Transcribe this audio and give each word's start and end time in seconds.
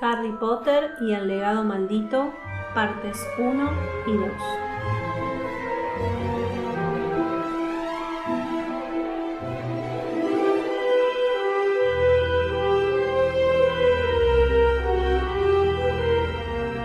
Harry 0.00 0.32
Potter 0.32 0.94
y 1.00 1.12
el 1.12 1.26
legado 1.26 1.64
maldito, 1.64 2.30
partes 2.74 3.26
1 3.38 3.70
y 4.06 4.12
2. 4.12 4.30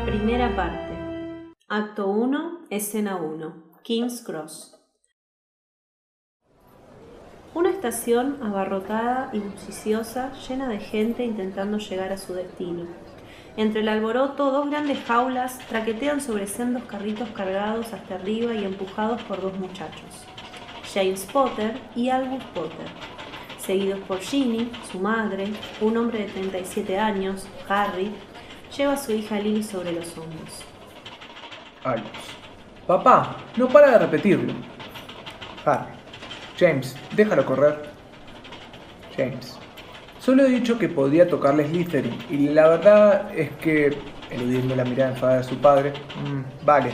Primera 0.05 0.55
parte. 0.55 1.51
Acto 1.67 2.07
1, 2.07 2.61
escena 2.69 3.17
1. 3.17 3.71
King's 3.83 4.23
Cross. 4.23 4.80
Una 7.53 7.69
estación 7.69 8.37
abarrotada 8.41 9.29
y 9.33 9.39
bulliciosa, 9.39 10.31
llena 10.47 10.69
de 10.69 10.79
gente 10.79 11.25
intentando 11.25 11.79
llegar 11.79 12.13
a 12.13 12.17
su 12.17 12.33
destino. 12.33 12.85
Entre 13.57 13.81
el 13.81 13.89
alboroto, 13.89 14.51
dos 14.51 14.69
grandes 14.69 15.03
jaulas 15.03 15.59
traquetean 15.67 16.21
sobre 16.21 16.47
sendos 16.47 16.83
carritos 16.83 17.27
cargados 17.31 17.91
hasta 17.91 18.15
arriba 18.15 18.53
y 18.53 18.63
empujados 18.63 19.21
por 19.23 19.41
dos 19.41 19.53
muchachos, 19.59 20.25
James 20.93 21.25
Potter 21.25 21.77
y 21.93 22.07
Albus 22.07 22.43
Potter, 22.53 22.87
seguidos 23.59 23.99
por 24.07 24.19
Ginny, 24.19 24.71
su 24.89 24.99
madre, 24.99 25.47
un 25.81 25.97
hombre 25.97 26.19
de 26.19 26.25
37 26.27 26.97
años, 26.97 27.45
Harry, 27.67 28.13
lleva 28.77 28.93
a 28.93 28.97
su 28.97 29.11
hija 29.11 29.37
Lily 29.37 29.63
sobre 29.63 29.91
los 29.91 30.17
hombros. 30.17 30.63
Albus. 31.83 32.09
Papá, 32.87 33.35
no 33.57 33.67
para 33.67 33.91
de 33.91 33.99
repetirlo. 33.99 34.53
Harry. 35.65 36.00
James, 36.61 36.95
déjalo 37.15 37.43
correr. 37.43 37.75
James. 39.17 39.57
Solo 40.19 40.45
he 40.45 40.49
dicho 40.49 40.77
que 40.77 40.87
podía 40.87 41.27
tocarle 41.27 41.65
Slytherin 41.67 42.15
y 42.29 42.49
la 42.49 42.67
verdad 42.67 43.35
es 43.35 43.49
que, 43.53 43.97
eludiendo 44.29 44.75
la 44.75 44.85
mirada 44.85 45.09
enfadada 45.09 45.37
de 45.39 45.43
su 45.43 45.57
padre, 45.57 45.91
mm, 46.23 46.63
vale. 46.63 46.91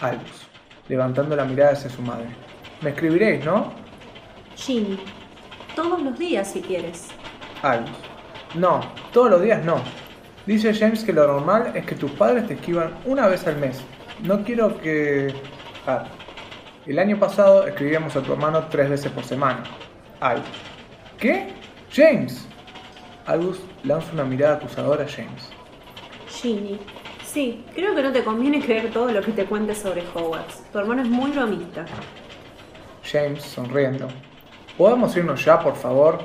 Albus, 0.00 0.48
levantando 0.88 1.36
la 1.36 1.44
mirada 1.44 1.72
hacia 1.72 1.90
su 1.90 2.00
madre. 2.00 2.28
Me 2.80 2.90
escribiréis, 2.90 3.44
¿no? 3.44 3.70
Ginny, 4.56 4.98
todos 5.76 6.00
los 6.00 6.18
días 6.18 6.50
si 6.50 6.62
quieres. 6.62 7.08
Albus. 7.60 7.98
No, 8.54 8.80
todos 9.12 9.30
los 9.30 9.42
días 9.42 9.62
no. 9.62 9.76
Dice 10.46 10.72
James 10.72 11.04
que 11.04 11.12
lo 11.12 11.26
normal 11.26 11.72
es 11.74 11.84
que 11.84 11.96
tus 11.96 12.10
padres 12.12 12.46
te 12.46 12.54
esquivan 12.54 12.94
una 13.04 13.28
vez 13.28 13.46
al 13.46 13.58
mes. 13.58 13.82
No 14.22 14.42
quiero 14.42 14.80
que... 14.80 15.34
Ah, 15.86 16.06
el 16.86 16.98
año 16.98 17.18
pasado 17.18 17.66
escribíamos 17.66 18.16
a 18.16 18.22
tu 18.22 18.32
hermano 18.32 18.66
tres 18.70 18.88
veces 18.90 19.12
por 19.12 19.24
semana. 19.24 19.62
Albus. 20.20 20.48
¿Qué? 21.18 21.52
James. 21.92 22.46
Albus 23.26 23.60
lanza 23.84 24.12
una 24.12 24.24
mirada 24.24 24.56
acusadora 24.56 25.04
a 25.04 25.08
James. 25.08 25.50
Ginny, 26.28 26.78
sí, 27.24 27.64
creo 27.74 27.94
que 27.94 28.02
no 28.02 28.12
te 28.12 28.24
conviene 28.24 28.60
creer 28.60 28.90
todo 28.90 29.10
lo 29.10 29.20
que 29.20 29.32
te 29.32 29.44
cuente 29.44 29.74
sobre 29.74 30.02
Hogwarts. 30.14 30.62
Tu 30.72 30.78
hermano 30.78 31.02
es 31.02 31.08
muy 31.08 31.30
bromista. 31.32 31.84
James, 33.04 33.42
sonriendo. 33.42 34.08
¿Podemos 34.78 35.14
irnos 35.16 35.44
ya, 35.44 35.60
por 35.60 35.76
favor? 35.76 36.20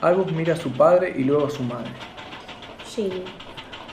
Albus 0.00 0.32
mira 0.32 0.54
a 0.54 0.56
su 0.56 0.70
padre 0.72 1.14
y 1.16 1.24
luego 1.24 1.46
a 1.46 1.50
su 1.50 1.62
madre. 1.62 1.90
Ginny, 2.86 3.24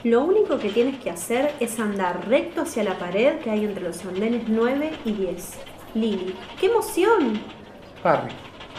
lo 0.04 0.22
único 0.22 0.58
que 0.58 0.70
tienes 0.70 0.98
que 1.00 1.10
hacer 1.10 1.52
es 1.60 1.78
andar 1.78 2.30
recto 2.30 2.62
hacia 2.62 2.84
la 2.84 2.98
pared 2.98 3.40
que 3.40 3.50
hay 3.50 3.66
entre 3.66 3.84
los 3.84 4.06
andenes 4.06 4.44
9 4.48 4.92
y 5.04 5.12
10. 5.12 5.54
Lily, 5.94 6.36
¡qué 6.58 6.68
emoción! 6.68 7.42
Harry, 8.04 8.32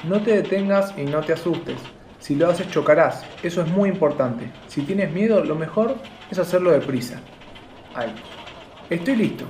no 0.04 0.22
te 0.22 0.36
detengas 0.36 0.94
y 0.96 1.02
no 1.02 1.20
te 1.20 1.34
asustes. 1.34 1.76
Si 2.20 2.36
lo 2.36 2.48
haces 2.48 2.70
chocarás, 2.70 3.24
eso 3.42 3.60
es 3.60 3.68
muy 3.68 3.90
importante. 3.90 4.50
Si 4.68 4.80
tienes 4.82 5.12
miedo, 5.12 5.44
lo 5.44 5.56
mejor 5.56 5.96
es 6.30 6.38
hacerlo 6.38 6.70
deprisa. 6.70 7.20
Albus. 7.94 8.20
Estoy 8.88 9.16
listo. 9.16 9.44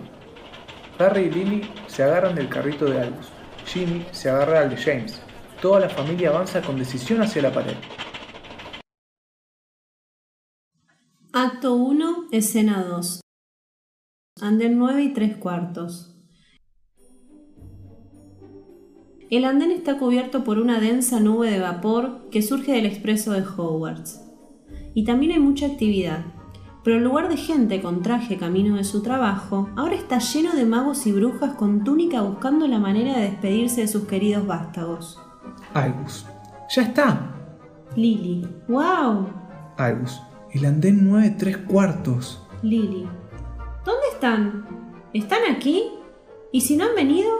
Harry 0.98 1.22
y 1.22 1.30
Lily 1.30 1.70
se 1.86 2.02
agarran 2.02 2.34
del 2.34 2.48
carrito 2.48 2.84
de 2.86 3.00
Albus. 3.00 3.28
Ginny 3.66 4.04
se 4.10 4.28
agarra 4.28 4.60
al 4.60 4.70
de 4.70 4.76
James. 4.76 5.22
Toda 5.62 5.78
la 5.78 5.88
familia 5.88 6.30
avanza 6.30 6.60
con 6.62 6.78
decisión 6.78 7.22
hacia 7.22 7.42
la 7.42 7.52
pared. 7.52 7.76
Acto 11.32 11.74
1, 11.74 12.19
escena 12.30 12.84
2. 12.84 13.20
Andén 14.40 14.78
9 14.78 15.02
y 15.02 15.12
3 15.12 15.36
cuartos. 15.38 16.16
El 19.30 19.44
andén 19.44 19.72
está 19.72 19.98
cubierto 19.98 20.44
por 20.44 20.58
una 20.58 20.80
densa 20.80 21.18
nube 21.18 21.50
de 21.50 21.58
vapor 21.58 22.28
que 22.30 22.42
surge 22.42 22.72
del 22.72 22.86
expreso 22.86 23.32
de 23.32 23.42
Hogwarts. 23.42 24.24
Y 24.94 25.04
también 25.04 25.32
hay 25.32 25.40
mucha 25.40 25.66
actividad, 25.66 26.24
pero 26.84 26.98
en 26.98 27.04
lugar 27.04 27.28
de 27.28 27.36
gente 27.36 27.82
con 27.82 28.02
traje 28.02 28.38
camino 28.38 28.76
de 28.76 28.84
su 28.84 29.02
trabajo, 29.02 29.68
ahora 29.76 29.96
está 29.96 30.18
lleno 30.18 30.52
de 30.52 30.66
magos 30.66 31.06
y 31.06 31.12
brujas 31.12 31.54
con 31.54 31.82
túnica 31.82 32.22
buscando 32.22 32.68
la 32.68 32.78
manera 32.78 33.18
de 33.18 33.30
despedirse 33.30 33.82
de 33.82 33.88
sus 33.88 34.04
queridos 34.04 34.46
vástagos. 34.46 35.18
Albus. 35.74 36.26
¡Ya 36.74 36.82
está! 36.82 37.34
Lily, 37.96 38.46
¡wow! 38.68 39.26
Albus. 39.76 40.20
El 40.52 40.66
andén 40.66 41.08
9 41.08 41.36
3 41.38 41.56
cuartos. 41.58 42.44
Lily, 42.62 43.06
¿dónde 43.84 44.06
están? 44.12 44.66
¿Están 45.12 45.40
aquí? 45.48 45.84
¿Y 46.50 46.60
si 46.62 46.76
no 46.76 46.86
han 46.86 46.96
venido? 46.96 47.30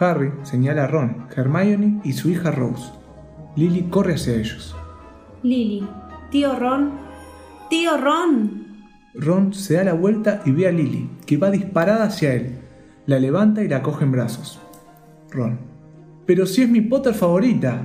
Harry 0.00 0.32
señala 0.42 0.84
a 0.84 0.86
Ron, 0.88 1.28
Hermione 1.36 2.00
y 2.02 2.12
su 2.12 2.28
hija 2.28 2.50
Rose. 2.50 2.90
Lily 3.54 3.82
corre 3.84 4.14
hacia 4.14 4.34
ellos. 4.34 4.74
Lily, 5.44 5.86
tío 6.30 6.56
Ron, 6.56 6.90
tío 7.70 7.96
Ron. 7.96 8.66
Ron 9.14 9.54
se 9.54 9.74
da 9.74 9.84
la 9.84 9.94
vuelta 9.94 10.42
y 10.44 10.50
ve 10.50 10.66
a 10.66 10.72
Lily, 10.72 11.08
que 11.24 11.36
va 11.36 11.50
disparada 11.50 12.04
hacia 12.04 12.34
él. 12.34 12.58
La 13.06 13.20
levanta 13.20 13.62
y 13.62 13.68
la 13.68 13.82
coge 13.82 14.04
en 14.04 14.12
brazos. 14.12 14.60
Ron, 15.30 15.58
pero 16.26 16.46
si 16.46 16.62
es 16.62 16.68
mi 16.68 16.80
Potter 16.80 17.14
favorita. 17.14 17.80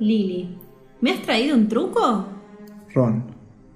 Lily, 0.00 0.58
¿me 1.00 1.12
has 1.12 1.22
traído 1.22 1.56
un 1.56 1.68
truco? 1.68 2.26
Ron, 2.92 3.24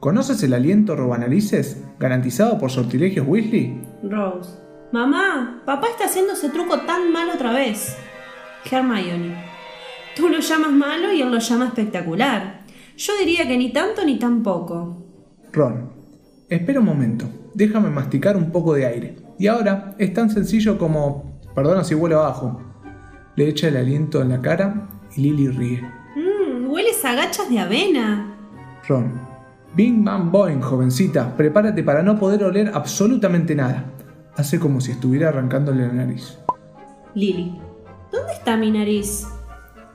¿conoces 0.03 0.43
el 0.43 0.53
aliento 0.53 0.97
robanarices 0.97 1.81
garantizado 2.01 2.59
por 2.59 2.73
sortilegios 2.73 3.25
Weasley? 3.25 3.81
Rose, 4.03 4.59
mamá, 4.91 5.63
papá 5.65 5.87
está 5.91 6.07
haciendo 6.07 6.33
ese 6.33 6.49
truco 6.49 6.81
tan 6.81 7.13
mal 7.13 7.31
otra 7.31 7.53
vez. 7.53 7.97
Hermione, 8.69 9.37
tú 10.17 10.29
lo 10.29 10.41
llamas 10.41 10.73
malo 10.73 11.13
y 11.13 11.23
él 11.23 11.31
lo 11.31 11.39
llama 11.39 11.67
espectacular. 11.67 12.63
Yo 12.97 13.13
diría 13.17 13.47
que 13.47 13.57
ni 13.57 13.73
tanto 13.73 14.05
ni 14.05 14.19
tan 14.19 14.43
poco. 14.43 15.07
Ron, 15.53 15.93
espera 16.49 16.81
un 16.81 16.87
momento, 16.87 17.27
déjame 17.55 17.89
masticar 17.89 18.37
un 18.37 18.51
poco 18.51 18.75
de 18.75 18.87
aire. 18.87 19.17
Y 19.39 19.47
ahora 19.47 19.95
es 19.99 20.13
tan 20.13 20.31
sencillo 20.31 20.79
como, 20.79 21.41
perdona 21.55 21.85
si 21.85 21.95
huele 21.95 22.17
abajo. 22.17 22.61
Le 23.37 23.49
echa 23.49 23.69
el 23.69 23.77
aliento 23.77 24.21
en 24.21 24.31
la 24.31 24.43
cara 24.43 24.89
y 25.15 25.21
Lily 25.21 25.47
ríe. 25.47 25.83
Mmm, 26.17 26.69
hueles 26.69 27.05
a 27.05 27.15
gachas 27.15 27.49
de 27.49 27.61
avena. 27.61 28.37
Ron, 28.89 29.32
Bing 29.75 30.05
Bang 30.05 30.31
Boing, 30.31 30.61
jovencita, 30.61 31.35
prepárate 31.35 31.83
para 31.83 32.03
no 32.03 32.19
poder 32.19 32.45
oler 32.45 32.71
absolutamente 32.75 33.55
nada. 33.55 33.87
Hace 34.37 34.59
como 34.59 34.83
si 34.83 34.93
estuviera 34.93 35.31
arrancándole 35.31 35.87
la 35.87 35.95
nariz. 35.95 36.39
Lily, 37.15 37.59
¿dónde 38.13 38.35
está 38.35 38.59
mi 38.59 38.71
nariz? 38.71 39.27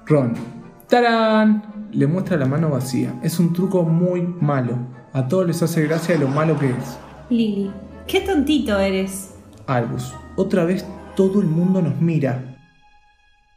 Ron, 0.07 0.33
¡tarán! 0.89 1.89
Le 1.91 2.07
muestra 2.07 2.37
la 2.37 2.47
mano 2.47 2.71
vacía. 2.71 3.13
Es 3.21 3.39
un 3.39 3.53
truco 3.53 3.83
muy 3.83 4.21
malo. 4.21 4.77
A 5.13 5.27
todos 5.27 5.45
les 5.45 5.61
hace 5.61 5.83
gracia 5.83 6.15
de 6.15 6.21
lo 6.21 6.27
malo 6.27 6.57
que 6.57 6.69
es. 6.69 6.97
Lily, 7.29 7.71
qué 8.07 8.21
tontito 8.21 8.79
eres. 8.79 9.35
Albus, 9.67 10.11
otra 10.37 10.65
vez 10.65 10.85
todo 11.15 11.39
el 11.39 11.47
mundo 11.47 11.83
nos 11.83 12.01
mira. 12.01 12.57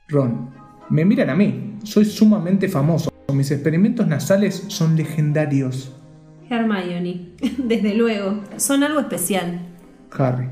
Ron, 0.07 0.51
me 0.91 1.07
miran 1.07 1.31
a 1.31 1.35
mí. 1.35 1.79
Soy 1.83 2.05
sumamente 2.05 2.69
famoso. 2.69 3.09
Mis 3.33 3.51
experimentos 3.51 4.07
nasales 4.07 4.65
son 4.69 4.97
legendarios. 4.97 5.97
Hermione, 6.51 7.29
desde 7.59 7.95
luego, 7.95 8.43
son 8.57 8.83
algo 8.83 8.99
especial. 9.01 9.61
Harry, 10.11 10.49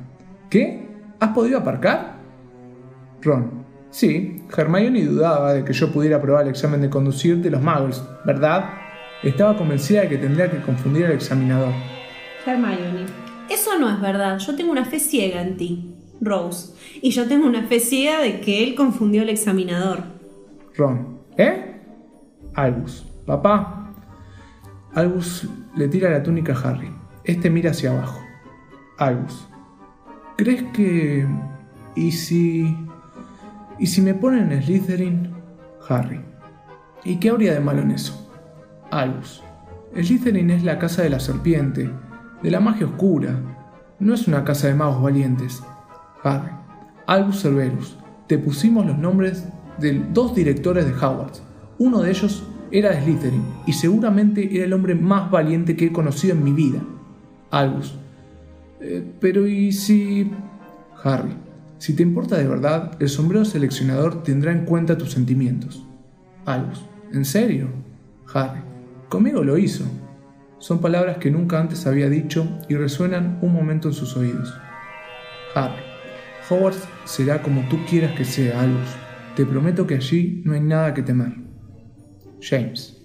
¿qué? 0.48 0.86
¿Has 1.18 1.30
podido 1.30 1.58
aparcar? 1.58 2.18
Ron, 3.20 3.64
sí, 3.90 4.44
Hermione 4.56 5.04
dudaba 5.04 5.54
de 5.54 5.64
que 5.64 5.72
yo 5.72 5.92
pudiera 5.92 6.22
probar 6.22 6.44
el 6.44 6.50
examen 6.50 6.80
de 6.80 6.88
conducir 6.88 7.38
de 7.38 7.50
los 7.50 7.60
magos, 7.60 8.08
¿verdad? 8.24 8.70
Estaba 9.24 9.56
convencida 9.56 10.02
de 10.02 10.08
que 10.08 10.18
tendría 10.18 10.48
que 10.48 10.62
confundir 10.62 11.06
al 11.06 11.12
examinador. 11.12 11.72
Hermione, 12.46 13.06
eso 13.50 13.76
no 13.78 13.90
es 13.90 14.00
verdad. 14.00 14.38
Yo 14.38 14.54
tengo 14.54 14.70
una 14.70 14.84
fe 14.84 15.00
ciega 15.00 15.42
en 15.42 15.56
ti, 15.56 15.94
Rose. 16.20 16.74
Y 17.02 17.10
yo 17.10 17.26
tengo 17.26 17.46
una 17.46 17.62
fe 17.62 17.80
ciega 17.80 18.20
de 18.20 18.40
que 18.40 18.62
él 18.62 18.76
confundió 18.76 19.22
al 19.22 19.30
examinador. 19.30 20.04
Ron, 20.76 21.18
¿eh? 21.36 21.80
Albus, 22.54 23.04
papá. 23.26 23.77
Albus 24.98 25.46
le 25.76 25.86
tira 25.86 26.10
la 26.10 26.24
túnica 26.24 26.52
a 26.54 26.68
Harry. 26.68 26.90
Este 27.22 27.50
mira 27.50 27.70
hacia 27.70 27.92
abajo. 27.92 28.20
Albus, 28.98 29.46
¿crees 30.36 30.64
que... 30.72 31.24
¿Y 31.94 32.10
si... 32.10 32.76
¿Y 33.78 33.86
si 33.86 34.02
me 34.02 34.14
ponen 34.14 34.50
en 34.50 34.60
Slytherin? 34.60 35.32
Harry. 35.88 36.20
¿Y 37.04 37.20
qué 37.20 37.30
habría 37.30 37.54
de 37.54 37.60
malo 37.60 37.82
en 37.82 37.92
eso? 37.92 38.28
Albus. 38.90 39.40
Slytherin 39.94 40.50
es 40.50 40.64
la 40.64 40.80
casa 40.80 41.02
de 41.02 41.10
la 41.10 41.20
serpiente, 41.20 41.88
de 42.42 42.50
la 42.50 42.58
magia 42.58 42.86
oscura. 42.86 43.38
No 44.00 44.14
es 44.14 44.26
una 44.26 44.42
casa 44.42 44.66
de 44.66 44.74
magos 44.74 45.00
valientes. 45.00 45.62
Harry, 46.24 46.50
Albus 47.06 47.42
Cerberus, 47.42 47.96
te 48.26 48.36
pusimos 48.36 48.84
los 48.84 48.98
nombres 48.98 49.46
de 49.78 50.04
dos 50.12 50.34
directores 50.34 50.86
de 50.86 50.92
Hogwarts. 50.92 51.40
Uno 51.78 52.02
de 52.02 52.10
ellos 52.10 52.42
era 52.70 53.00
Slytherin 53.00 53.44
y 53.66 53.72
seguramente 53.72 54.54
era 54.54 54.64
el 54.64 54.72
hombre 54.72 54.94
más 54.94 55.30
valiente 55.30 55.76
que 55.76 55.86
he 55.86 55.92
conocido 55.92 56.34
en 56.34 56.44
mi 56.44 56.52
vida. 56.52 56.80
Albus. 57.50 57.94
Eh, 58.80 59.04
pero 59.20 59.46
¿y 59.46 59.72
si... 59.72 60.30
Harry, 61.02 61.32
si 61.78 61.94
te 61.94 62.02
importa 62.02 62.36
de 62.36 62.48
verdad, 62.48 62.96
el 63.00 63.08
sombrero 63.08 63.44
seleccionador 63.44 64.22
tendrá 64.22 64.52
en 64.52 64.64
cuenta 64.64 64.98
tus 64.98 65.12
sentimientos. 65.12 65.86
Albus. 66.44 66.84
¿En 67.12 67.24
serio? 67.24 67.68
Harry. 68.34 68.60
Conmigo 69.08 69.44
lo 69.44 69.56
hizo. 69.58 69.84
Son 70.58 70.80
palabras 70.80 71.18
que 71.18 71.30
nunca 71.30 71.60
antes 71.60 71.86
había 71.86 72.08
dicho 72.08 72.48
y 72.68 72.74
resuenan 72.74 73.38
un 73.42 73.52
momento 73.52 73.88
en 73.88 73.94
sus 73.94 74.16
oídos. 74.16 74.52
Harry. 75.54 75.82
Hogwarts 76.50 76.88
será 77.04 77.42
como 77.42 77.68
tú 77.68 77.78
quieras 77.88 78.16
que 78.16 78.24
sea, 78.24 78.60
Albus. 78.60 78.88
Te 79.36 79.46
prometo 79.46 79.86
que 79.86 79.94
allí 79.94 80.42
no 80.44 80.54
hay 80.54 80.60
nada 80.60 80.94
que 80.94 81.02
temer. 81.02 81.47
James. 82.40 82.96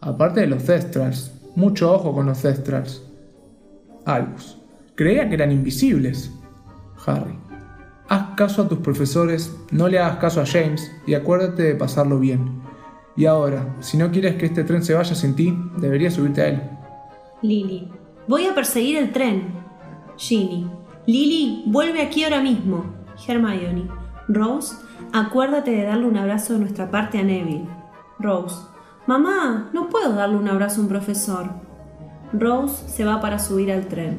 Aparte 0.00 0.40
de 0.40 0.46
los 0.46 0.64
Thestrals, 0.64 1.32
mucho 1.56 1.92
ojo 1.92 2.12
con 2.12 2.26
los 2.26 2.42
Thestrals. 2.42 3.02
Albus. 4.04 4.58
Creía 4.94 5.28
que 5.28 5.34
eran 5.34 5.52
invisibles. 5.52 6.30
Harry. 7.06 7.38
Haz 8.08 8.34
caso 8.36 8.62
a 8.62 8.68
tus 8.68 8.78
profesores, 8.78 9.54
no 9.70 9.88
le 9.88 9.98
hagas 9.98 10.18
caso 10.18 10.40
a 10.40 10.46
James 10.46 10.92
y 11.06 11.14
acuérdate 11.14 11.62
de 11.62 11.74
pasarlo 11.74 12.18
bien. 12.18 12.62
Y 13.16 13.26
ahora, 13.26 13.76
si 13.80 13.96
no 13.96 14.10
quieres 14.10 14.36
que 14.36 14.46
este 14.46 14.64
tren 14.64 14.82
se 14.82 14.94
vaya 14.94 15.14
sin 15.14 15.34
ti, 15.34 15.56
deberías 15.78 16.14
subirte 16.14 16.42
a 16.42 16.48
él. 16.48 16.62
Lily. 17.42 17.88
Voy 18.26 18.46
a 18.46 18.54
perseguir 18.54 18.98
el 18.98 19.12
tren. 19.12 19.54
Ginny. 20.16 20.70
Lily, 21.06 21.64
vuelve 21.66 22.02
aquí 22.02 22.24
ahora 22.24 22.40
mismo. 22.40 22.84
Hermione. 23.26 23.88
Rose, 24.28 24.74
acuérdate 25.12 25.70
de 25.70 25.84
darle 25.84 26.06
un 26.06 26.16
abrazo 26.16 26.54
de 26.54 26.60
nuestra 26.60 26.90
parte 26.90 27.18
a 27.18 27.22
Neville. 27.22 27.68
Rose. 28.18 28.56
Mamá, 29.06 29.68
no 29.74 29.90
puedo 29.90 30.14
darle 30.14 30.36
un 30.36 30.48
abrazo 30.48 30.80
a 30.80 30.84
un 30.84 30.88
profesor. 30.88 31.50
Rose 32.32 32.88
se 32.88 33.04
va 33.04 33.20
para 33.20 33.38
subir 33.38 33.70
al 33.70 33.86
tren. 33.86 34.18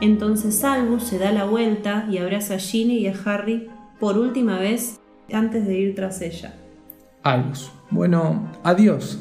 Entonces 0.00 0.62
Albus 0.62 1.02
se 1.02 1.18
da 1.18 1.32
la 1.32 1.44
vuelta 1.44 2.06
y 2.08 2.18
abraza 2.18 2.54
a 2.54 2.58
Ginny 2.58 2.98
y 2.98 3.08
a 3.08 3.14
Harry 3.24 3.68
por 3.98 4.16
última 4.16 4.58
vez 4.58 5.00
antes 5.32 5.66
de 5.66 5.76
ir 5.76 5.94
tras 5.96 6.22
ella. 6.22 6.54
Albus. 7.22 7.72
Bueno, 7.90 8.48
adiós. 8.62 9.18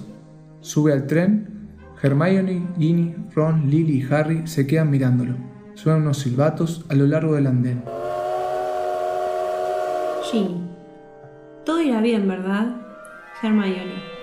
Sube 0.61 0.93
al 0.93 1.07
tren. 1.07 1.75
Hermione, 2.01 2.67
Ginny, 2.77 3.15
Ron, 3.35 3.69
Lily 3.69 4.03
y 4.03 4.13
Harry 4.13 4.47
se 4.47 4.67
quedan 4.67 4.91
mirándolo. 4.91 5.33
Suenan 5.73 6.03
unos 6.03 6.19
silbatos 6.19 6.85
a 6.87 6.93
lo 6.93 7.07
largo 7.07 7.33
del 7.33 7.47
andén. 7.47 7.83
Ginny. 10.31 10.69
Todo 11.65 11.81
irá 11.81 11.99
bien, 11.99 12.27
¿verdad? 12.27 12.75
Hermione. 13.41 14.18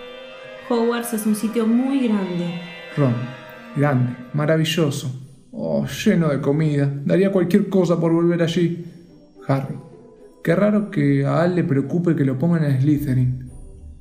Hogwarts 0.68 1.14
es 1.14 1.26
un 1.26 1.36
sitio 1.36 1.66
muy 1.66 2.08
grande. 2.08 2.60
Ron. 2.96 3.14
Grande, 3.76 4.16
maravilloso. 4.32 5.10
Oh, 5.52 5.86
lleno 5.86 6.28
de 6.28 6.40
comida. 6.40 6.90
Daría 7.04 7.30
cualquier 7.30 7.68
cosa 7.68 8.00
por 8.00 8.12
volver 8.12 8.42
allí. 8.42 8.84
Harry. 9.46 9.76
Qué 10.42 10.54
raro 10.54 10.90
que 10.90 11.24
a 11.24 11.42
Al 11.42 11.54
le 11.54 11.64
preocupe 11.64 12.16
que 12.16 12.24
lo 12.24 12.38
pongan 12.38 12.64
en 12.64 12.80
Slytherin. 12.80 13.50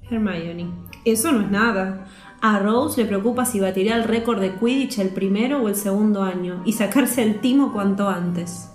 Hermione. 0.09 0.71
Eso 1.03 1.31
no 1.31 1.41
es 1.41 1.51
nada. 1.51 2.07
A 2.41 2.59
Rose 2.59 3.01
le 3.01 3.07
preocupa 3.07 3.45
si 3.45 3.59
batirá 3.59 3.95
el 3.95 4.03
récord 4.03 4.39
de 4.39 4.53
Quidditch 4.55 4.99
el 4.99 5.09
primero 5.09 5.61
o 5.61 5.69
el 5.69 5.75
segundo 5.75 6.23
año 6.23 6.61
y 6.65 6.73
sacarse 6.73 7.23
el 7.23 7.41
timo 7.41 7.73
cuanto 7.73 8.09
antes. 8.09 8.69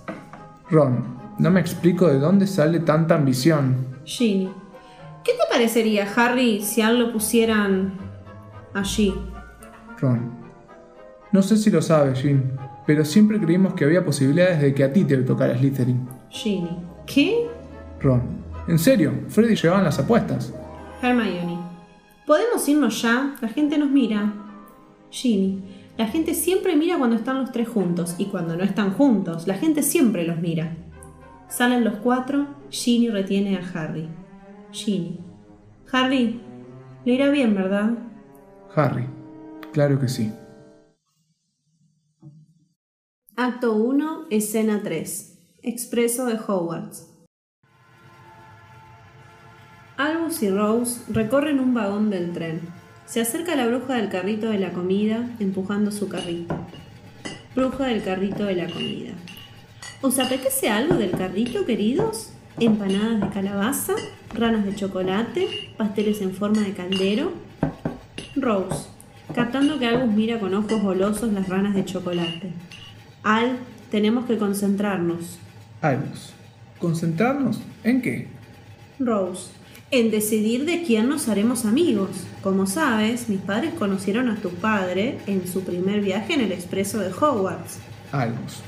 Ron, 0.69 1.17
no 1.39 1.51
me 1.51 1.59
explico 1.59 2.07
de 2.07 2.19
dónde 2.19 2.47
sale 2.47 2.79
tanta 2.79 3.15
ambición. 3.15 3.75
Ginny. 4.03 4.60
¿Qué 5.23 5.33
te 5.33 5.43
parecería, 5.49 6.07
Harry, 6.15 6.61
si 6.61 6.81
Al 6.81 6.99
lo 6.99 7.11
pusieran 7.11 7.93
allí? 8.73 9.13
Ron. 9.99 10.31
No 11.31 11.41
sé 11.43 11.57
si 11.57 11.69
lo 11.69 11.81
sabes, 11.81 12.21
Jean, 12.21 12.57
pero 12.87 13.05
siempre 13.05 13.39
creímos 13.39 13.73
que 13.73 13.85
había 13.85 14.03
posibilidades 14.03 14.61
de 14.61 14.73
que 14.73 14.83
a 14.83 14.91
ti 14.91 15.03
te 15.03 15.17
tocara 15.17 15.57
Slytherin. 15.57 16.07
Ginny. 16.29 16.77
¿Qué? 17.05 17.47
Ron. 17.99 18.21
En 18.67 18.79
serio, 18.79 19.13
Freddy 19.29 19.55
llevaban 19.55 19.83
las 19.83 19.99
apuestas. 19.99 20.53
Hermione. 21.01 21.59
¿Podemos 22.25 22.67
irnos 22.67 23.01
ya? 23.01 23.35
La 23.41 23.47
gente 23.47 23.77
nos 23.77 23.89
mira. 23.89 24.33
Ginny. 25.09 25.61
La 25.97 26.07
gente 26.07 26.33
siempre 26.33 26.75
mira 26.75 26.97
cuando 26.97 27.15
están 27.15 27.39
los 27.39 27.51
tres 27.51 27.67
juntos 27.69 28.15
y 28.17 28.25
cuando 28.25 28.55
no 28.55 28.63
están 28.63 28.93
juntos, 28.93 29.45
la 29.45 29.55
gente 29.55 29.83
siempre 29.83 30.25
los 30.25 30.39
mira. 30.39 30.75
Salen 31.47 31.83
los 31.83 31.95
cuatro, 31.95 32.47
Ginny 32.69 33.09
retiene 33.09 33.57
a 33.57 33.61
Harry. 33.73 34.07
Ginny. 34.71 35.19
Harry, 35.91 36.41
le 37.05 37.13
irá 37.13 37.29
bien, 37.29 37.53
¿verdad? 37.55 37.91
Harry. 38.75 39.07
Claro 39.73 39.99
que 39.99 40.07
sí. 40.07 40.31
Acto 43.35 43.73
1, 43.73 44.27
escena 44.29 44.81
3. 44.83 45.59
Expreso 45.63 46.25
de 46.25 46.35
Hogwarts. 46.35 47.07
Albus 49.97 50.41
y 50.41 50.49
Rose 50.49 51.01
recorren 51.11 51.59
un 51.59 51.73
vagón 51.73 52.09
del 52.09 52.33
tren. 52.33 52.61
Se 53.05 53.21
acerca 53.21 53.55
la 53.55 53.67
bruja 53.67 53.95
del 53.95 54.09
carrito 54.09 54.49
de 54.49 54.59
la 54.59 54.71
comida, 54.71 55.29
empujando 55.39 55.91
su 55.91 56.07
carrito. 56.07 56.55
Bruja 57.55 57.87
del 57.87 58.03
carrito 58.03 58.45
de 58.45 58.55
la 58.55 58.71
comida. 58.71 59.13
¿Os 60.01 60.17
apetece 60.17 60.69
algo 60.69 60.95
del 60.95 61.11
carrito, 61.11 61.65
queridos? 61.65 62.31
Empanadas 62.59 63.21
de 63.21 63.29
calabaza, 63.29 63.93
ranas 64.33 64.65
de 64.65 64.75
chocolate, 64.75 65.47
pasteles 65.77 66.21
en 66.21 66.33
forma 66.33 66.61
de 66.61 66.73
caldero. 66.73 67.31
Rose, 68.35 68.87
captando 69.33 69.79
que 69.79 69.87
Albus 69.87 70.13
mira 70.13 70.39
con 70.39 70.53
ojos 70.53 70.81
golosos 70.81 71.33
las 71.33 71.47
ranas 71.47 71.73
de 71.73 71.85
chocolate. 71.85 72.51
Al, 73.23 73.57
tenemos 73.89 74.25
que 74.25 74.37
concentrarnos. 74.37 75.39
Albus, 75.81 76.33
¿concentrarnos? 76.79 77.59
¿En 77.83 78.01
qué? 78.01 78.27
Rose, 78.99 79.51
en 79.89 80.11
decidir 80.11 80.65
de 80.65 80.83
quién 80.83 81.09
nos 81.09 81.27
haremos 81.27 81.65
amigos. 81.65 82.09
Como 82.43 82.67
sabes, 82.67 83.27
mis 83.29 83.41
padres 83.41 83.73
conocieron 83.73 84.29
a 84.29 84.35
tu 84.35 84.49
padre 84.49 85.19
en 85.27 85.47
su 85.47 85.63
primer 85.63 86.01
viaje 86.01 86.33
en 86.33 86.41
el 86.41 86.51
expreso 86.51 86.99
de 86.99 87.11
Hogwarts. 87.11 87.79
Albus. 88.11 88.61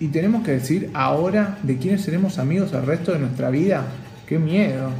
¿Y 0.00 0.08
tenemos 0.08 0.44
que 0.44 0.52
decir 0.52 0.90
ahora 0.94 1.58
de 1.62 1.76
quiénes 1.78 2.02
seremos 2.02 2.38
amigos 2.38 2.72
el 2.72 2.86
resto 2.86 3.12
de 3.12 3.18
nuestra 3.18 3.50
vida? 3.50 3.84
¡Qué 4.26 4.38
miedo! 4.38 4.90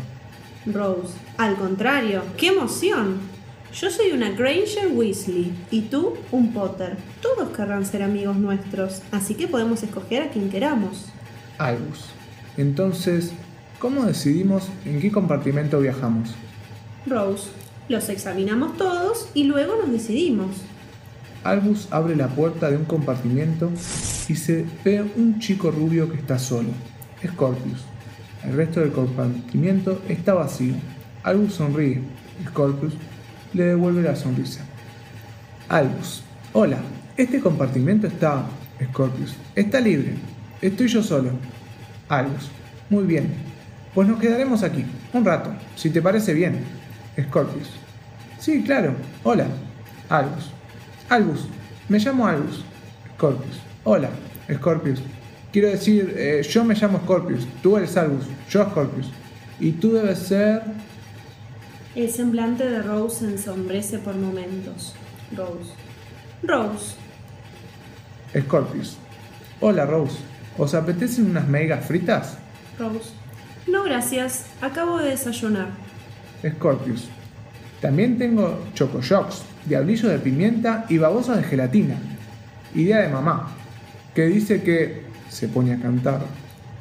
Rose. 0.67 1.15
Al 1.37 1.57
contrario, 1.57 2.23
¡qué 2.37 2.49
emoción! 2.49 3.17
Yo 3.73 3.91
soy 3.91 4.13
una 4.13 4.31
Granger 4.31 4.89
Weasley 4.93 5.53
y 5.71 5.83
tú 5.83 6.15
un 6.33 6.53
Potter. 6.53 6.97
Todos 7.21 7.55
querrán 7.57 7.85
ser 7.85 8.03
amigos 8.03 8.37
nuestros, 8.37 9.03
así 9.13 9.35
que 9.35 9.47
podemos 9.47 9.83
escoger 9.83 10.23
a 10.23 10.31
quien 10.31 10.51
queramos. 10.51 11.07
Albus. 11.59 12.07
Entonces, 12.57 13.33
¿Cómo 13.79 14.07
decidimos 14.07 14.69
en 14.85 15.01
qué 15.01 15.13
compartimento 15.13 15.79
viajamos? 15.79 16.31
Rose, 17.07 17.51
los 17.89 18.09
examinamos 18.09 18.77
todos 18.77 19.29
y 19.35 19.45
luego 19.45 19.77
nos 19.77 19.93
decidimos. 19.93 20.57
Albus 21.49 21.89
abre 21.91 22.15
la 22.15 22.29
puerta 22.29 22.71
de 22.71 22.77
un 22.77 22.85
compartimiento 22.85 23.71
y 24.29 24.35
se 24.35 24.67
ve 24.85 25.03
un 25.17 25.39
chico 25.39 25.71
rubio 25.71 26.11
que 26.11 26.19
está 26.19 26.39
solo. 26.39 26.69
Scorpius. 27.27 27.87
El 28.45 28.53
resto 28.53 28.81
del 28.81 28.93
compartimiento 28.93 30.03
está 30.11 30.35
vacío. 30.35 30.75
Albus 31.23 31.55
sonríe. 31.55 32.03
Scorpius 32.49 32.93
le 33.55 33.65
devuelve 33.65 34.03
la 34.03 34.15
sonrisa. 34.15 34.61
Albus. 35.71 36.23
Hola, 36.53 36.77
este 37.17 37.41
compartimento 37.41 38.07
está... 38.07 38.45
Scorpius. 38.91 39.35
Está 39.55 39.81
libre. 39.81 40.17
Estoy 40.61 40.89
yo 40.89 41.03
solo. 41.03 41.31
Albus. 42.11 42.51
Muy 42.91 43.05
bien. 43.05 43.33
Pues 43.95 44.07
nos 44.07 44.21
quedaremos 44.21 44.63
aquí, 44.63 44.85
un 45.15 45.25
rato, 45.25 45.51
si 45.77 45.89
te 45.89 46.03
parece 46.03 46.35
bien. 46.35 46.59
Scorpius. 47.19 47.71
Sí, 48.39 48.63
claro. 48.63 48.93
Hola. 49.25 49.47
Albus. 50.11 50.58
Albus. 51.09 51.47
Me 51.89 51.99
llamo 51.99 52.27
Albus. 52.27 52.65
Scorpius. 53.17 53.61
Hola. 53.85 54.11
Scorpius. 54.53 55.01
Quiero 55.53 55.69
decir, 55.69 56.15
eh, 56.17 56.43
yo 56.43 56.65
me 56.65 56.75
llamo 56.75 56.99
Scorpius. 56.99 57.47
Tú 57.63 57.77
eres 57.77 57.97
Albus. 57.97 58.27
Yo 58.51 58.65
Scorpius. 58.65 59.11
Y 59.59 59.73
tú 59.73 59.93
debes 59.93 60.19
ser... 60.19 60.63
El 61.95 62.11
semblante 62.11 62.69
de 62.69 62.83
Rose 62.83 63.21
se 63.21 63.25
ensombrece 63.33 63.99
por 63.99 64.15
momentos. 64.15 64.95
Rose. 65.35 65.73
Rose. 66.43 66.95
Scorpius. 68.39 68.99
Hola, 69.61 69.87
Rose. 69.87 70.19
¿Os 70.59 70.75
apetecen 70.75 71.31
unas 71.31 71.49
megas 71.49 71.87
fritas? 71.87 72.37
Rose. 72.79 73.11
No, 73.67 73.83
gracias. 73.85 74.47
Acabo 74.61 74.99
de 74.99 75.11
desayunar. 75.11 75.69
Scorpius. 76.47 77.09
También 77.81 78.19
tengo 78.19 78.63
Choco 78.75 79.01
Shocks 79.01 79.43
diablillos 79.69 80.11
de 80.11 80.19
pimienta 80.19 80.87
y 80.89 80.99
babosas 80.99 81.37
de 81.37 81.43
gelatina. 81.45 81.97
Idea 82.75 82.99
de 82.99 83.09
mamá, 83.09 83.51
que 84.15 84.27
dice 84.27 84.63
que, 84.63 85.03
se 85.29 85.49
pone 85.49 85.75
a 85.75 85.81
cantar, 85.81 86.23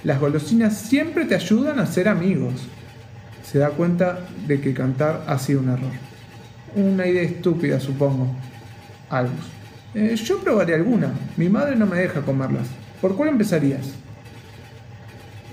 las 0.04 0.20
golosinas 0.20 0.78
siempre 0.78 1.26
te 1.26 1.36
ayudan 1.36 1.80
a 1.80 1.86
ser 1.86 2.08
amigos. 2.08 2.54
Se 3.44 3.60
da 3.60 3.70
cuenta 3.70 4.20
de 4.48 4.62
que 4.62 4.74
cantar 4.74 5.24
ha 5.28 5.38
sido 5.38 5.62
un 5.62 5.70
error. 5.70 5.92
Una 6.76 7.08
idea 7.08 7.24
estúpida, 7.24 7.80
supongo. 7.80 8.28
Albus. 9.10 9.46
Eh, 9.94 10.16
yo 10.16 10.40
probaré 10.40 10.76
alguna. 10.76 11.12
Mi 11.38 11.50
madre 11.50 11.76
no 11.76 11.86
me 11.86 11.98
deja 11.98 12.22
comerlas. 12.22 12.68
¿Por 13.02 13.16
cuál 13.16 13.30
empezarías? 13.30 13.94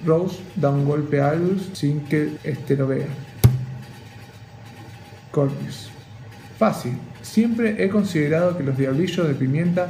Rose 0.05 0.39
da 0.57 0.71
un 0.71 0.85
golpe 0.85 1.21
a 1.21 1.31
Albus 1.31 1.71
sin 1.73 2.01
que 2.01 2.37
éste 2.45 2.77
lo 2.77 2.89
vea. 2.89 3.07
Corpus. 5.31 5.94
Fácil. 6.59 6.97
Siempre 7.23 7.83
he 7.83 7.89
considerado 7.89 8.57
que 8.57 8.63
los 8.63 8.77
diablillos 8.77 9.27
de 9.27 9.35
pimienta 9.35 9.89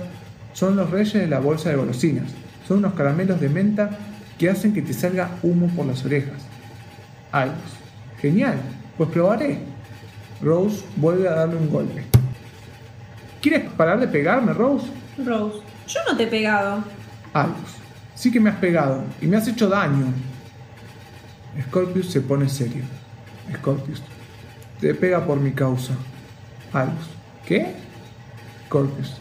son 0.53 0.77
los 0.77 0.91
reyes 0.91 1.15
de 1.15 1.27
la 1.27 1.41
bolsa 1.41 1.71
de 1.71 1.77
golosinas. 1.77 2.31
Son 2.67 2.79
unos 2.79 2.95
caramelos 2.95 3.41
de 3.41 3.49
menta 3.49 3.91
que 4.39 4.49
hacen 4.49 4.73
que 4.73 4.83
te 4.83 4.93
salga 4.93 5.31
humo 5.43 5.69
por 5.69 5.87
las 5.87 6.05
orejas. 6.05 6.43
Albus. 7.33 7.59
Genial. 8.21 8.59
Pues 8.97 9.11
probaré. 9.11 9.59
Rose 10.41 10.85
vuelve 10.97 11.29
a 11.29 11.35
darle 11.35 11.57
un 11.57 11.69
golpe. 11.69 12.05
¿Quieres 13.43 13.71
parar 13.73 14.01
de 14.01 14.09
pegarme, 14.09 14.53
Rose? 14.53 14.87
Rose, 15.25 15.59
yo 15.87 16.01
no 16.09 16.17
te 16.17 16.25
he 16.25 16.27
pegado. 16.27 16.83
Albus. 17.33 17.75
Sí 18.15 18.31
que 18.31 18.41
me 18.41 18.51
has 18.51 18.57
pegado 18.57 19.03
y 19.21 19.27
me 19.27 19.37
has 19.37 19.47
hecho 19.49 19.69
daño. 19.69 20.07
Scorpius 21.67 22.11
se 22.11 22.21
pone 22.21 22.49
serio. 22.49 22.85
Scorpius. 23.57 24.03
Te 24.81 24.95
pega 24.95 25.25
por 25.25 25.39
mi 25.39 25.53
causa. 25.53 25.95
Albus. 26.75 27.07
¿Qué? 27.47 27.73
Scorpius. 28.67 29.17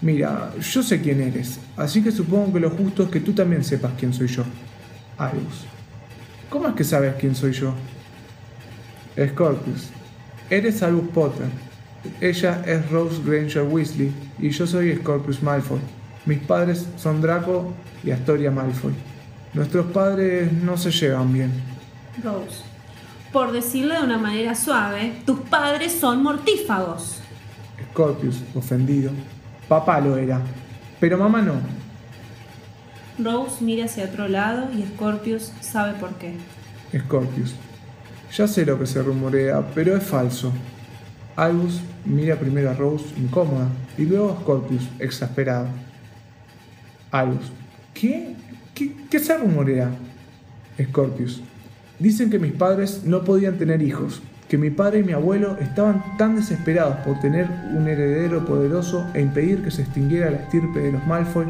Mira, 0.00 0.52
yo 0.60 0.82
sé 0.82 1.00
quién 1.00 1.20
eres, 1.20 1.58
así 1.76 2.02
que 2.02 2.12
supongo 2.12 2.52
que 2.52 2.60
lo 2.60 2.70
justo 2.70 3.04
es 3.04 3.08
que 3.08 3.20
tú 3.20 3.32
también 3.32 3.64
sepas 3.64 3.92
quién 3.98 4.12
soy 4.12 4.28
yo. 4.28 4.44
Albus. 5.16 5.64
¿Cómo 6.50 6.68
es 6.68 6.74
que 6.74 6.84
sabes 6.84 7.14
quién 7.18 7.34
soy 7.34 7.52
yo? 7.52 7.74
Scorpius. 9.16 9.90
Eres 10.50 10.82
Albus 10.82 11.08
Potter. 11.10 11.46
Ella 12.20 12.62
es 12.64 12.88
Rose 12.90 13.20
Granger 13.24 13.62
Weasley 13.64 14.12
y 14.38 14.50
yo 14.50 14.66
soy 14.66 14.96
Scorpius 14.96 15.42
Malfoy. 15.42 15.80
Mis 16.26 16.38
padres 16.38 16.86
son 16.96 17.20
Draco 17.20 17.74
y 18.04 18.10
Astoria 18.12 18.50
Malfoy. 18.50 18.92
Nuestros 19.54 19.86
padres 19.86 20.52
no 20.52 20.76
se 20.76 20.90
llevan 20.90 21.32
bien. 21.32 21.52
Rose, 22.22 22.62
por 23.32 23.52
decirlo 23.52 23.94
de 23.94 24.04
una 24.04 24.18
manera 24.18 24.54
suave, 24.54 25.12
tus 25.26 25.40
padres 25.40 25.92
son 25.92 26.22
mortífagos. 26.22 27.20
Scorpius, 27.90 28.42
ofendido. 28.54 29.10
Papá 29.68 30.00
lo 30.00 30.16
era, 30.16 30.40
pero 30.98 31.18
mamá 31.18 31.42
no. 31.42 31.54
Rose 33.18 33.62
mira 33.62 33.86
hacia 33.86 34.04
otro 34.04 34.28
lado 34.28 34.68
y 34.72 34.82
Scorpius 34.82 35.52
sabe 35.60 35.98
por 35.98 36.14
qué. 36.14 36.34
Scorpius. 36.96 37.54
Ya 38.34 38.46
sé 38.46 38.64
lo 38.64 38.78
que 38.78 38.86
se 38.86 39.02
rumorea, 39.02 39.62
pero 39.74 39.96
es 39.96 40.04
falso. 40.04 40.52
Albus 41.36 41.80
mira 42.04 42.36
primero 42.36 42.70
a 42.70 42.74
Rose 42.74 43.06
incómoda 43.16 43.68
y 43.96 44.04
luego 44.06 44.30
a 44.30 44.40
Scorpius 44.40 44.88
exasperado. 44.98 45.68
Albus. 47.10 47.52
¿Qué? 47.94 48.36
¿Qué, 48.74 48.94
qué 49.10 49.18
se 49.18 49.36
rumorea? 49.36 49.90
Scorpius. 50.80 51.42
Dicen 51.98 52.30
que 52.30 52.38
mis 52.38 52.52
padres 52.52 53.02
no 53.04 53.24
podían 53.24 53.58
tener 53.58 53.82
hijos, 53.82 54.22
que 54.48 54.56
mi 54.56 54.70
padre 54.70 55.00
y 55.00 55.02
mi 55.02 55.12
abuelo 55.12 55.56
estaban 55.58 56.16
tan 56.16 56.36
desesperados 56.36 56.96
por 56.98 57.18
tener 57.18 57.48
un 57.74 57.88
heredero 57.88 58.44
poderoso 58.44 59.04
e 59.14 59.20
impedir 59.20 59.64
que 59.64 59.72
se 59.72 59.82
extinguiera 59.82 60.30
la 60.30 60.38
estirpe 60.38 60.78
de 60.78 60.92
los 60.92 61.06
Malfoy, 61.06 61.46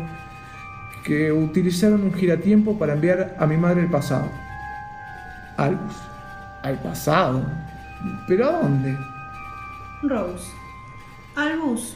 que 1.05 1.31
utilizaron 1.31 2.03
un 2.03 2.15
giratiempo 2.15 2.79
para 2.79 2.95
enviar 2.95 3.37
a 3.39 3.47
mi 3.47 3.57
madre 3.57 3.83
al 3.83 3.91
pasado. 3.91 4.29
Albus. 5.59 5.95
¿Al 6.63 6.79
pasado? 6.81 7.45
¿Pero 8.27 8.49
a 8.49 8.53
dónde? 8.63 8.97
Rose. 10.03 10.51
Albus, 11.37 11.95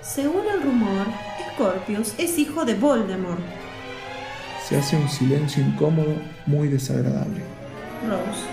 según 0.00 0.42
el 0.54 0.62
rumor, 0.62 1.06
Scorpius 1.54 2.14
es 2.18 2.38
hijo 2.38 2.64
de 2.64 2.74
Voldemort. 2.74 3.40
Se 4.66 4.76
hace 4.76 4.96
un 4.96 5.08
silencio 5.08 5.62
incómodo 5.62 6.14
muy 6.46 6.68
desagradable. 6.68 7.57
Rose. 8.06 8.44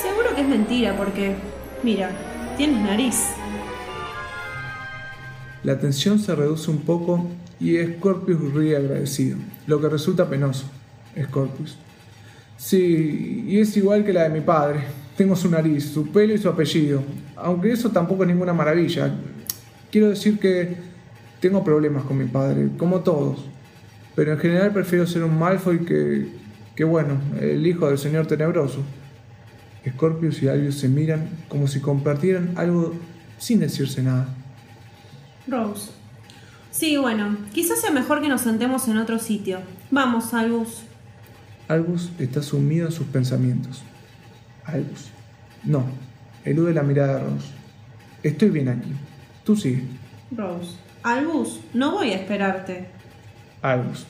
Seguro 0.00 0.34
que 0.34 0.42
es 0.42 0.48
mentira 0.48 0.96
porque, 0.96 1.34
mira, 1.82 2.10
tienes 2.56 2.80
nariz. 2.82 3.30
La 5.64 5.78
tensión 5.78 6.18
se 6.18 6.34
reduce 6.34 6.70
un 6.70 6.78
poco 6.78 7.26
y 7.60 7.76
Scorpius 7.78 8.54
ríe 8.54 8.76
agradecido, 8.76 9.38
lo 9.66 9.80
que 9.80 9.88
resulta 9.88 10.28
penoso. 10.28 10.66
Scorpius. 11.20 11.76
Sí, 12.56 13.44
y 13.48 13.60
es 13.60 13.76
igual 13.76 14.04
que 14.04 14.12
la 14.12 14.24
de 14.24 14.30
mi 14.30 14.40
padre. 14.40 14.80
Tengo 15.16 15.34
su 15.34 15.50
nariz, 15.50 15.90
su 15.92 16.08
pelo 16.08 16.34
y 16.34 16.38
su 16.38 16.48
apellido. 16.48 17.02
Aunque 17.36 17.72
eso 17.72 17.90
tampoco 17.90 18.22
es 18.22 18.28
ninguna 18.28 18.52
maravilla. 18.52 19.12
Quiero 19.90 20.10
decir 20.10 20.38
que 20.38 20.76
tengo 21.40 21.64
problemas 21.64 22.04
con 22.04 22.18
mi 22.18 22.26
padre, 22.26 22.68
como 22.76 23.00
todos. 23.00 23.44
Pero 24.14 24.32
en 24.32 24.38
general 24.38 24.72
prefiero 24.72 25.06
ser 25.06 25.24
un 25.24 25.38
Malfoy 25.38 25.84
que, 25.84 26.28
que 26.78 26.84
bueno, 26.84 27.20
el 27.40 27.66
hijo 27.66 27.88
del 27.88 27.98
señor 27.98 28.28
tenebroso. 28.28 28.84
Scorpius 29.84 30.40
y 30.44 30.48
Albus 30.48 30.76
se 30.76 30.88
miran 30.88 31.28
como 31.48 31.66
si 31.66 31.80
compartieran 31.80 32.52
algo 32.54 32.94
sin 33.36 33.58
decirse 33.58 34.00
nada. 34.00 34.28
Rose. 35.48 35.90
Sí, 36.70 36.96
bueno, 36.96 37.36
quizás 37.52 37.80
sea 37.80 37.90
mejor 37.90 38.22
que 38.22 38.28
nos 38.28 38.42
sentemos 38.42 38.86
en 38.86 38.98
otro 38.98 39.18
sitio. 39.18 39.58
Vamos, 39.90 40.32
Albus. 40.34 40.84
Albus 41.66 42.10
está 42.20 42.42
sumido 42.42 42.86
en 42.86 42.92
sus 42.92 43.08
pensamientos. 43.08 43.82
Albus. 44.64 45.10
No, 45.64 45.84
elude 46.44 46.74
la 46.74 46.84
mirada 46.84 47.14
de 47.14 47.24
Rose. 47.24 47.48
Estoy 48.22 48.50
bien 48.50 48.68
aquí. 48.68 48.92
Tú 49.42 49.56
sigue. 49.56 49.82
Rose. 50.30 50.76
Albus, 51.02 51.58
no 51.74 51.90
voy 51.90 52.12
a 52.12 52.14
esperarte. 52.14 52.86
Albus. 53.62 54.06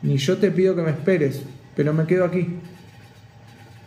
Ni 0.00 0.16
yo 0.16 0.38
te 0.38 0.50
pido 0.50 0.74
que 0.74 0.80
me 0.80 0.92
esperes, 0.92 1.42
pero 1.76 1.92
me 1.92 2.06
quedo 2.06 2.24
aquí. 2.24 2.58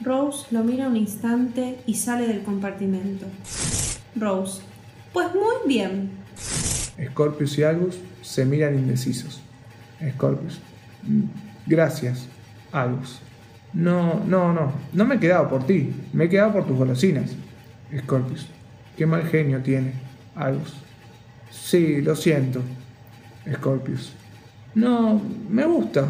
Rose 0.01 0.45
lo 0.51 0.63
mira 0.63 0.87
un 0.87 0.95
instante 0.95 1.79
y 1.85 1.95
sale 1.95 2.27
del 2.27 2.41
compartimento. 2.43 3.25
Rose. 4.15 4.61
Pues 5.11 5.27
muy 5.33 5.67
bien. 5.67 6.11
Scorpius 7.11 7.57
y 7.57 7.63
Albus 7.63 7.97
se 8.21 8.45
miran 8.45 8.75
indecisos. 8.75 9.41
Scorpius. 10.15 10.59
"Mm, 11.03 11.23
Gracias, 11.65 12.27
Albus. 12.71 13.19
No, 13.73 14.23
no, 14.25 14.53
no. 14.53 14.71
No 14.93 15.05
me 15.05 15.15
he 15.15 15.19
quedado 15.19 15.49
por 15.49 15.65
ti. 15.67 15.93
Me 16.13 16.25
he 16.25 16.29
quedado 16.29 16.53
por 16.53 16.65
tus 16.65 16.77
golosinas. 16.77 17.31
Scorpius. 17.95 18.47
Qué 18.97 19.05
mal 19.05 19.23
genio 19.27 19.59
tiene. 19.61 19.93
Albus. 20.35 20.73
Sí, 21.51 22.01
lo 22.01 22.15
siento. 22.15 22.61
Scorpius. 23.53 24.13
No, 24.75 25.21
me 25.49 25.65
gusta. 25.65 26.07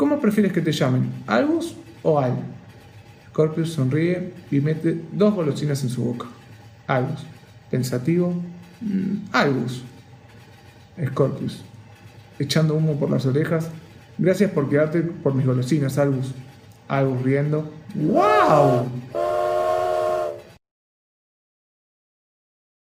¿Cómo 0.00 0.18
prefieres 0.18 0.54
que 0.54 0.62
te 0.62 0.72
llamen? 0.72 1.12
¿Albus 1.26 1.74
o 2.02 2.18
Al? 2.18 2.32
Scorpius 3.28 3.74
sonríe 3.74 4.32
y 4.50 4.58
mete 4.60 4.98
dos 5.12 5.34
golosinas 5.34 5.82
en 5.82 5.90
su 5.90 6.02
boca. 6.02 6.24
Albus. 6.86 7.26
Pensativo. 7.70 8.32
"Mm, 8.80 9.26
Albus. 9.30 9.82
Scorpius. 11.06 11.62
Echando 12.38 12.76
humo 12.76 12.98
por 12.98 13.10
las 13.10 13.26
orejas. 13.26 13.68
Gracias 14.16 14.50
por 14.52 14.70
quedarte 14.70 15.02
por 15.02 15.34
mis 15.34 15.44
golosinas, 15.44 15.98
Albus. 15.98 16.32
Albus 16.88 17.22
riendo. 17.22 17.70
¡Wow! 17.94 18.86